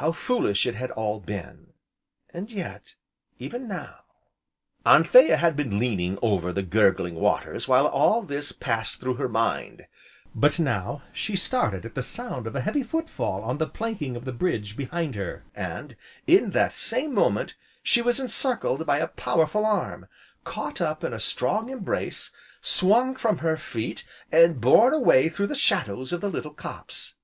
[0.00, 1.74] How foolish it had all been!
[2.32, 2.94] And yet
[3.38, 3.98] even now
[4.86, 9.86] Anthea had been leaning over the gurgling waters while all this passed through her mind,
[10.34, 14.16] but now, she started at the sound of a heavy foot fall on the planking
[14.16, 15.96] of the bridge, behind her, and
[16.26, 20.08] in that same instant, she was encircled by a powerful arm,
[20.44, 22.32] caught up in a strong embrace,
[22.62, 27.16] swung from her feet, and borne away through the shadows of the little copse.